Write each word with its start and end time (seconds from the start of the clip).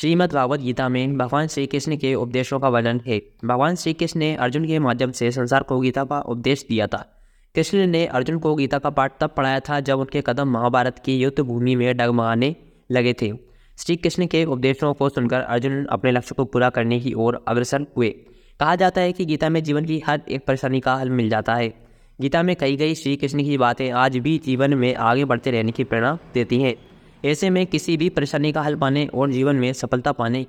श्रीमद् 0.00 0.32
भागवत 0.32 0.60
गीता 0.60 0.88
में 0.88 1.18
भगवान 1.18 1.46
श्री 1.46 1.66
कृष्ण 1.66 1.96
के 1.96 2.14
उपदेशों 2.14 2.60
का 2.60 2.68
वर्णन 2.68 3.00
है। 3.06 3.22
भगवान 3.44 3.74
श्री 3.74 3.92
कृष्ण 3.92 4.20
ने 4.20 4.36
अर्जुन 4.36 4.66
के 4.66 4.78
माध्यम 4.78 5.12
से 5.12 5.30
संसार 5.30 5.62
को 5.62 5.80
गीता 5.80 6.04
का 6.04 6.20
उपदेश 6.20 6.66
दिया 6.68 6.86
था। 6.86 7.18
कृष्ण 7.54 7.86
ने 7.86 8.06
अर्जुन 8.06 8.38
को 8.38 8.54
गीता 8.54 8.78
का 8.78 8.90
पाठ 8.90 9.12
तब 9.20 9.30
पढ़ाया 9.36 9.60
था 9.60 9.80
जब 9.80 9.98
उनके 9.98 10.20
कदम 10.20 10.48
महाभारत 10.48 10.98
की 10.98 11.18
युद्ध 11.18 11.40
भूमि 11.40 11.76
में 11.76 11.96
डगमगाने 11.96 12.56
लगे 12.90 13.12
थे। 13.12 13.32
श्री 13.78 13.96
कृष्ण 13.96 14.26
के 14.26 14.44
उपदेशों 14.44 14.94
को 14.94 15.08
सुनकर 15.08 15.40
अर्जुन 15.40 15.84
अपने 15.84 16.12
लक्ष्य 16.12 16.34
को 16.34 16.44
पूरा 16.44 16.70
करने 16.70 17.00
की 17.00 17.12
ओर 17.12 17.44
अग्रसर 17.48 17.86
हुए। 17.96 18.08
कहा 18.60 18.76
जाता 18.76 19.00
है 19.00 19.12
कि 19.12 19.24
गीता 19.24 19.48
में 19.48 19.62
जीवन 19.62 19.84
की 19.84 20.02
हर 20.06 20.20
एक 20.28 20.46
परेशानी 20.46 20.80
का 20.80 20.94
हल 20.94 21.10
मिल 21.10 21.28
जाता 21.28 21.54
है। 21.54 21.74
गीता 22.20 22.42
में 22.42 22.56
कही 22.56 22.76
गई 22.76 22.94
श्री 22.94 23.16
कृष्ण 23.16 23.44
की 23.44 23.58
बातें 23.58 23.90
आज 23.90 24.16
भी 24.16 24.38
जीवन 24.38 24.74
में 24.74 24.94
आगे 24.94 25.24
बढ़ते 25.24 25.50
रहने 25.50 25.72
की 25.72 25.84
प्रेरणा 25.84 26.18
देती 26.34 26.62
हैं। 26.62 26.87
ऐसे 27.24 27.50
में 27.50 27.66
किसी 27.66 27.96
भी 27.96 28.08
परेशानी 28.08 28.52
का 28.52 28.62
हल 28.62 28.76
पाने 28.76 29.06
और 29.06 29.30
जीवन 29.30 29.56
में 29.56 29.72
सफलता 29.72 30.12
पाने 30.12 30.46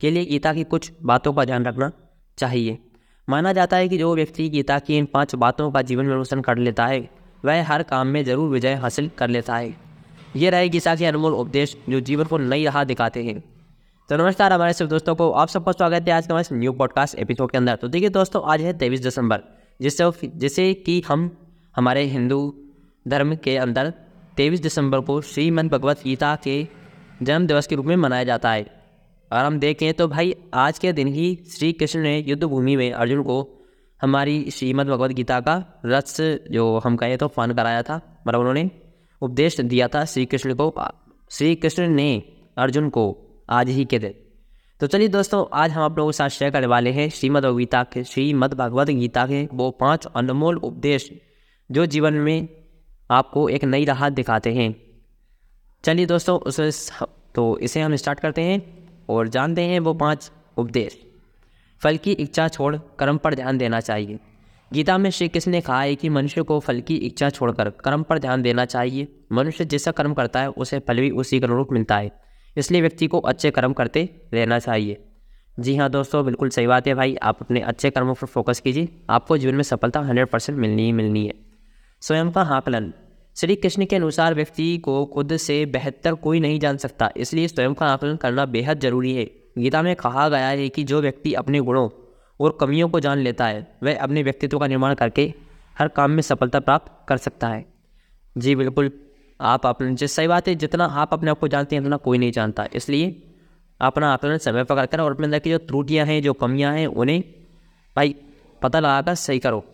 के 0.00 0.10
लिए 0.10 0.24
गीता 0.24 0.52
की 0.54 0.64
कुछ 0.64 0.92
बातों 1.02 1.32
का 1.32 1.44
ध्यान 1.44 1.64
रखना 1.64 1.90
चाहिए। 2.38 2.78
माना 3.28 3.52
जाता 3.52 3.76
है 3.76 3.88
कि 3.88 3.98
जो 3.98 4.14
व्यक्ति 4.14 4.48
गीता 4.48 4.78
की 4.78 4.96
इन 4.98 5.06
पाँच 5.06 5.34
बातों 5.34 5.70
का 5.72 5.82
जीवन 5.82 6.04
में 6.04 6.14
अनुसरण 6.14 6.40
कर 6.40 6.58
लेता 6.58 6.86
है, 6.86 7.08
वह 7.44 7.66
हर 7.66 7.82
काम 7.82 8.06
में 8.06 8.24
ज़रूर 8.24 8.48
विजय 8.50 8.74
हासिल 8.74 9.10
कर 9.18 9.28
लेता 9.28 9.56
है। 9.56 9.74
ये 10.36 10.50
रहे 10.50 10.68
गीता 10.68 10.94
के 10.96 11.06
अनमोल 11.06 11.32
उपदेश 11.32 11.76
जो 11.88 12.00
जीवन 12.00 12.24
को 12.24 12.38
नई 12.38 12.64
राह 12.64 12.84
दिखाते 12.84 13.22
हैं। 13.24 13.42
तो 14.08 14.16
नमस्कार, 14.16 14.52
हमारे 14.52 14.72
सब 14.72 14.88
दोस्तों 14.88 15.14
को 15.14 15.30
आप 15.30 15.48
सबका 15.48 15.72
स्वागत 15.72 16.08
है 16.08 16.14
आज 16.14 16.26
के 16.26 16.32
हमारे 16.32 16.56
न्यू 16.56 16.72
पॉडकास्ट 16.72 17.14
एपिसोड 17.14 17.50
के 17.50 17.58
अंदर। 17.58 17.76
तो 17.76 17.88
देखिए 17.88 18.08
दोस्तों, 18.08 18.42
आज 18.44 18.60
है 18.60 18.78
तेईस 18.78 19.00
दिसंबर, 19.00 19.42
जिससे 19.80 20.10
जिसे 20.26 20.72
कि 20.74 21.02
हम, 21.08 21.30
हमारे 21.76 22.04
हिंदू 22.04 22.54
धर्म 23.08 23.34
के 23.36 23.56
अंदर 23.56 23.92
तेईस 24.36 24.60
दिसंबर 24.60 25.00
को 25.00 25.20
श्रीमद 25.20 25.68
भगवत 25.68 26.00
गीता 26.04 26.36
के 26.44 26.66
जन्म 27.22 27.46
दिवस 27.46 27.66
के 27.66 27.74
रूप 27.74 27.86
में 27.86 27.96
मनाया 27.96 28.24
जाता 28.24 28.52
है। 28.52 28.62
और 29.32 29.44
हम 29.44 29.58
देखें 29.58 29.92
तो 29.94 30.08
भाई, 30.08 30.34
आज 30.54 30.78
के 30.78 30.92
दिन 30.92 31.08
ही 31.08 31.44
श्री 31.50 31.72
कृष्ण 31.72 32.00
ने 32.00 32.18
युद्ध 32.18 32.44
भूमि 32.44 32.76
में 32.76 32.92
अर्जुन 32.92 33.22
को 33.22 33.64
हमारी 34.02 34.50
श्रीमद 34.50 34.86
भगवत 34.86 35.10
गीता 35.10 35.40
का 35.40 35.80
रस 35.86 36.20
जो 36.50 36.78
हम 36.78 36.96
कहें 36.96 37.18
तो 37.18 37.28
फन 37.28 37.52
कराया 37.52 37.82
था। 37.82 38.00
मतलब 38.28 38.40
उन्होंने 38.40 38.70
उपदेश 39.22 39.60
दिया 39.60 39.88
था 39.88 40.04
श्री 40.04 40.24
कृष्ण 40.26 40.54
को 40.54 40.74
श्री 41.30 41.54
कृष्ण 41.54 41.88
ने 41.88 42.22
अर्जुन 42.56 42.88
को 42.88 43.04
आज 43.50 43.68
ही 43.68 43.84
के 43.84 43.98
दिन। 43.98 44.14
तो 44.80 44.86
चलिए 44.86 45.08
दोस्तों, 45.08 45.44
आज 45.52 45.70
हम 45.70 45.82
आप 45.82 45.98
लोगों 45.98 46.10
के 46.10 46.16
साथ 46.16 46.28
शेयर 46.28 46.50
करने 46.50 46.66
वाले 46.66 46.90
हैं 46.90 47.08
श्रीमद 47.10 47.46
गीता 47.46 47.82
के, 47.82 48.04
श्रीमद 48.04 48.54
भगवत 48.54 48.86
गीता 48.86 49.26
के 49.26 49.48
वो 49.52 49.70
पाँच 49.70 50.06
अनमोल 50.06 50.56
उपदेश 50.56 51.10
जो 51.70 51.86
जीवन 51.86 52.14
में 52.14 52.48
आपको 53.12 53.48
एक 53.48 53.64
नई 53.64 53.84
राह 53.84 54.08
दिखाते 54.08 54.52
हैं। 54.54 54.74
चलिए 55.84 56.06
दोस्तों, 56.06 56.38
उस 56.38 56.92
तो 57.34 57.58
इसे 57.58 57.80
हम 57.80 57.96
स्टार्ट 57.96 58.20
करते 58.20 58.42
हैं 58.42 58.88
और 59.08 59.28
जानते 59.28 59.62
हैं 59.62 59.80
वो 59.80 59.94
पाँच 59.94 60.30
उपदेश। 60.56 61.00
फल 61.82 61.96
की 61.96 62.12
इच्छा 62.12 62.48
छोड़ 62.48 62.76
कर्म 62.76 63.16
पर 63.16 63.34
ध्यान 63.34 63.58
देना 63.58 63.80
चाहिए। 63.80 64.18
गीता 64.72 64.98
में 64.98 65.10
श्री 65.10 65.28
कृष्ण 65.28 65.50
ने 65.50 65.60
कहा 65.60 65.80
है 65.80 65.94
कि 65.94 66.08
मनुष्य 66.08 66.42
को 66.42 66.60
फल 66.60 66.80
की 66.80 66.96
इच्छा 66.96 67.30
छोड़कर 67.30 67.70
कर्म 67.70 68.02
पर 68.02 68.18
ध्यान 68.18 68.42
देना 68.42 68.64
चाहिए। 68.64 69.08
मनुष्य 69.32 69.64
जैसा 69.64 69.90
कर्म 69.90 70.14
करता 70.14 70.40
है, 70.40 70.50
उसे 70.50 70.78
फल 70.78 71.00
भी 71.00 71.10
उसी 71.10 71.40
के 71.40 71.46
अनुरूप 71.46 71.72
मिलता 71.72 71.96
है। 71.96 72.10
इसलिए 72.56 72.80
व्यक्ति 72.80 73.06
को 73.06 73.18
अच्छे 73.18 73.50
कर्म 73.50 73.72
करते 73.72 74.22
रहना 74.34 74.58
चाहिए। 74.58 75.04
जी 75.60 75.76
हाँ 75.76 75.90
दोस्तों, 75.90 76.24
बिल्कुल 76.24 76.48
सही 76.48 76.66
बात 76.66 76.86
है 76.86 76.94
भाई। 76.94 77.16
आप 77.16 77.38
अपने 77.40 77.60
अच्छे 77.60 77.90
कर्मों 77.90 78.14
पर 78.14 78.26
फोकस 78.26 78.60
कीजिए। 78.60 78.88
आपको 79.10 79.38
जीवन 79.38 79.54
में 79.54 79.62
सफलता 79.62 80.00
हंड्रेड 80.00 80.26
परसेंट 80.26 80.58
मिलनी 80.58 80.84
ही 80.84 80.92
मिलनी 80.92 81.26
है। 81.26 81.34
स्वयं 82.00 82.30
का 82.32 82.42
आकलन। 82.42 82.92
श्री 83.36 83.54
कृष्ण 83.56 83.84
के 83.86 83.96
अनुसार 83.96 84.34
व्यक्ति 84.34 84.76
को 84.78 85.04
खुद 85.04 85.36
से 85.36 85.64
बेहतर 85.66 86.14
कोई 86.14 86.40
नहीं 86.40 86.58
जान 86.60 86.76
सकता, 86.76 87.10
इसलिए 87.16 87.48
स्वयं 87.48 87.74
का 87.74 87.86
आकलन 87.86 88.16
करना 88.16 88.44
बेहद 88.46 88.80
ज़रूरी 88.80 89.14
है। 89.14 89.24
गीता 89.58 89.82
में 89.82 89.94
कहा 89.96 90.28
गया 90.28 90.48
है 90.48 90.68
कि 90.68 90.84
जो 90.84 91.00
व्यक्ति 91.00 91.32
अपने 91.34 91.60
गुणों 91.60 91.88
और 92.40 92.56
कमियों 92.60 92.88
को 92.88 93.00
जान 93.00 93.18
लेता 93.18 93.46
है, 93.46 93.66
वह 93.82 93.98
अपने 93.98 94.22
व्यक्तित्व 94.22 94.58
का 94.58 94.66
निर्माण 94.66 94.94
करके 94.94 95.32
हर 95.78 95.88
काम 95.88 96.10
में 96.10 96.22
सफलता 96.22 96.60
प्राप्त 96.60 96.92
कर 97.08 97.16
सकता 97.16 97.48
है। 97.48 97.64
जी 98.36 98.54
बिल्कुल, 98.54 98.90
आप 99.40 99.66
अपने 99.66 99.94
जिस 99.94 100.12
सही 100.12 100.28
बात 100.28 100.48
है, 100.48 100.54
जितना 100.54 100.84
आप 100.84 101.12
अपने 101.12 101.30
आप 101.30 101.38
को 101.38 101.48
जानते 101.48 101.76
हैं, 101.76 101.82
उतना 101.82 101.96
कोई 101.96 102.18
नहीं 102.18 102.32
जानता। 102.32 102.68
इसलिए 102.74 103.10
अपना 103.80 104.12
आकलन 104.12 104.36
समय 104.38 104.64
पर 104.64 104.86
कर 104.86 105.00
और 105.00 105.12
अपने 105.12 105.26
अंदर 105.26 105.38
की 105.38 105.50
जो 105.50 105.58
त्रुटियाँ 105.58 106.06
हैं, 106.06 106.22
जो 106.22 106.32
कमियाँ 106.32 106.74
हैं, 106.74 106.86
उन्हें 106.86 107.22
भाई 107.96 108.14
पता 108.62 108.80
लगाकर 108.80 109.14
सही 109.16 109.38
करो। 109.38 109.64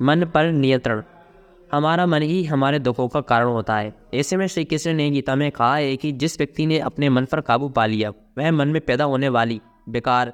मन 0.00 0.24
पर 0.24 0.50
नियंत्रण। 0.52 1.02
हमारा 1.72 2.06
मन 2.06 2.22
ही 2.22 2.44
हमारे 2.44 2.78
दुखों 2.78 3.08
का 3.08 3.20
कारण 3.20 3.46
होता 3.46 3.76
है। 3.76 3.94
ऐसे 4.14 4.36
में 4.36 4.46
श्री 4.46 4.64
कृष्ण 4.64 4.92
ने 4.94 5.10
गीता 5.10 5.34
में 5.34 5.50
कहा 5.52 5.76
है 5.76 5.96
कि 5.96 6.12
जिस 6.12 6.38
व्यक्ति 6.38 6.66
ने 6.66 6.78
अपने 6.78 7.08
मन 7.08 7.24
पर 7.24 7.40
काबू 7.40 7.68
पा 7.68 7.86
लिया, 7.86 8.10
वह 8.10 8.50
मन 8.50 8.68
में 8.68 8.80
पैदा 8.80 9.04
होने 9.04 9.28
वाली 9.28 9.60
बेकार 9.88 10.32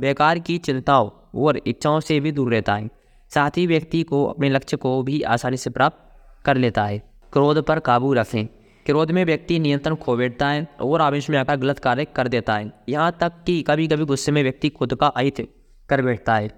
बेकार 0.00 0.38
की 0.38 0.58
चिंताओं 0.58 1.10
और 1.34 1.60
इच्छाओं 1.66 2.00
से 2.00 2.20
भी 2.20 2.32
दूर 2.32 2.52
रहता 2.52 2.74
है। 2.74 2.90
साथ 3.34 3.50
ही 3.56 3.66
व्यक्ति 3.66 4.02
को 4.02 4.24
अपने 4.24 4.50
लक्ष्य 4.50 4.76
को 4.76 5.02
भी 5.02 5.22
आसानी 5.22 5.56
से 5.56 5.70
प्राप्त 5.70 5.96
कर 6.44 6.56
लेता 6.56 6.84
है। 6.84 6.98
क्रोध 7.32 7.66
पर 7.66 7.78
काबू 7.78 8.12
रखें। 8.14 8.46
क्रोध 8.86 9.10
में 9.10 9.24
व्यक्ति 9.24 9.58
नियंत्रण 9.58 9.94
खो 9.94 10.16
बैठता 10.16 10.48
है 10.48 10.68
और 10.80 11.00
आवेश 11.00 11.30
में 11.30 11.38
आकर 11.38 11.56
गलत 11.56 11.78
कार्य 11.78 12.04
कर 12.04 12.28
देता 12.28 12.54
है। 12.54 12.72
यहाँ 12.88 13.16
तक 13.20 13.32
कि 13.46 13.62
कभी 13.62 13.86
कभी 13.88 14.04
गुस्से 14.04 14.32
में 14.32 14.42
व्यक्ति 14.42 14.68
खुद 14.68 14.94
का 14.94 15.06
अहित 15.06 15.54
कर 15.88 16.02
बैठता 16.02 16.34
है। 16.34 16.50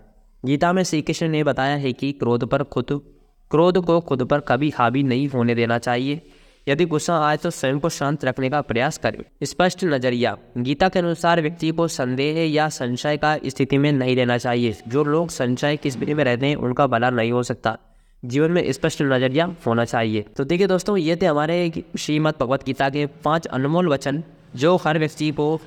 गीता 0.44 0.72
में 0.72 0.82
श्री 0.82 1.03
कृष्ण 1.03 1.28
ने 1.28 1.44
बताया 1.44 1.76
है 1.76 1.93
कि 1.93 2.12
क्रोध 2.12 2.50
पर 2.50 2.62
खुद 2.62 3.16
क्रोध 3.50 3.84
को 3.84 4.00
खुद 4.00 4.22
पर 4.22 4.40
कभी 4.40 4.70
हावी 4.70 5.02
नहीं 5.02 5.28
होने 5.28 5.54
देना 5.54 5.78
चाहिए। 5.78 6.22
यदि 6.68 6.84
गुस्सा 6.84 7.26
आए 7.26 7.36
तो 7.36 7.50
स्वयं 7.50 7.80
को 7.80 7.88
शांत 7.88 8.24
रखने 8.24 8.50
का 8.50 8.60
प्रयास 8.60 8.98
करें। 8.98 9.18
स्पष्ट 9.42 9.84
नज़रिया। 9.84 10.36
गीता 10.58 10.88
के 10.88 10.98
अनुसार 10.98 11.42
व्यक्ति 11.42 11.70
को 11.70 11.88
संदेह 11.88 12.50
या 12.50 12.68
संशय 12.68 13.16
का 13.16 13.38
स्थिति 13.46 13.78
में 13.78 13.92
नहीं 13.92 14.16
रहना 14.16 14.38
चाहिए। 14.38 14.76
जो 14.88 15.04
लोग 15.04 15.28
संशय 15.28 15.76
की 15.76 15.90
स्थिति 15.90 16.14
में 16.14 16.24
रहते 16.24 16.46
हैं, 16.46 16.56
उनका 16.56 16.86
भला 16.86 17.10
नहीं 17.10 17.32
हो 17.32 17.42
सकता। 17.42 17.78
जीवन 18.24 18.50
में 18.50 18.72
स्पष्ट 18.72 19.02
नज़रिया 19.02 19.56
होना 19.66 19.84
चाहिए। 19.84 20.24
तो 20.36 20.44
देखिए 20.44 20.66
दोस्तों, 20.66 20.96
ये 20.96 21.16
थे 21.16 21.26
हमारे 21.26 21.82
श्रीमद 21.98 22.34
भगवत 22.40 22.64
गीता 22.64 22.90
के 22.90 23.06
पाँच 23.06 23.46
अनमोल 23.46 23.88
वचन, 23.88 24.24
जो 24.56 24.76
हर 24.76 24.98
व्यक्ति 24.98 25.30
को 25.30 25.60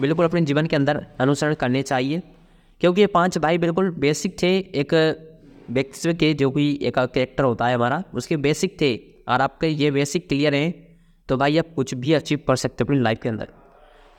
बिल्कुल 0.00 0.24
अपने 0.24 0.40
जीवन 0.40 0.66
के 0.66 0.76
अंदर 0.76 1.06
अनुसरण 1.20 1.54
करने 1.54 1.82
चाहिए। 1.82 2.22
क्योंकि 2.80 3.00
ये 3.00 3.06
पाँच 3.06 3.38
भाई 3.38 3.58
बिल्कुल 3.58 3.90
बेसिक 3.90 4.42
थे। 4.42 4.58
एक 4.58 5.18
व्यक्तित्व 5.70 6.12
के 6.14 6.32
जो 6.34 6.50
भी 6.50 6.70
एक 6.82 6.98
कैरेक्टर 6.98 7.44
होता 7.44 7.66
है 7.66 7.74
हमारा, 7.74 8.02
उसके 8.14 8.36
बेसिक 8.38 8.80
थे। 8.80 8.94
और 9.28 9.40
आपके 9.40 9.68
ये 9.68 9.90
बेसिक 9.90 10.28
क्लियर 10.28 10.54
हैं 10.54 10.72
तो 11.28 11.36
भाई 11.36 11.58
आप 11.58 11.66
कुछ 11.76 11.94
भी 11.94 12.12
अचीव 12.12 12.40
कर 12.48 12.56
सकते 12.56 12.84
हो 12.84 12.86
अपनी 12.86 12.98
लाइफ 13.00 13.18
के 13.22 13.28
अंदर। 13.28 13.48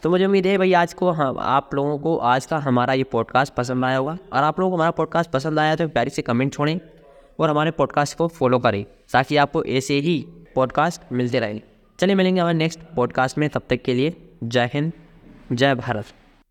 तो 0.03 0.09
मुझे 0.09 0.25
उम्मीद 0.25 0.47
है 0.47 0.57
भाई 0.57 0.73
आज 0.73 0.93
को 0.93 1.11
हाँ 1.11 1.33
आप 1.39 1.73
लोगों 1.73 1.97
को 1.99 2.15
आज 2.17 2.45
का 2.45 2.57
हमारा 2.57 2.93
ये 2.93 3.03
पॉडकास्ट 3.03 3.53
पसंद 3.53 3.85
आया 3.85 3.97
होगा। 3.97 4.17
और 4.33 4.43
आप 4.43 4.59
लोगों 4.59 4.71
को 4.71 4.75
हमारा 4.75 4.91
पॉडकास्ट 4.91 5.31
पसंद 5.31 5.59
आया 5.59 5.75
तो 5.75 5.87
प्यारी 5.89 6.09
से 6.09 6.21
कमेंट 6.21 6.53
छोड़ें 6.53 6.79
और 7.39 7.49
हमारे 7.49 7.71
पॉडकास्ट 7.71 8.17
को 8.17 8.27
फॉलो 8.29 8.59
करें, 8.59 8.83
ताकि 9.13 9.37
आपको 9.37 9.63
ऐसे 9.63 9.99
ही 9.99 10.19
पॉडकास्ट 10.55 11.11
मिलते 11.11 11.39
रहें। 11.39 11.61
चलिए 11.99 12.15
मिलेंगे 12.15 12.41
हमारे 12.41 12.57
नेक्स्ट 12.57 12.79
पॉडकास्ट 12.95 13.37
में, 13.37 13.49
तब 13.49 13.61
तक 13.69 13.81
के 13.81 13.93
लिए 13.93 14.15
जय 14.43 14.69
हिंद, 14.73 14.91
जय 15.51 15.75
भारत। 15.75 16.22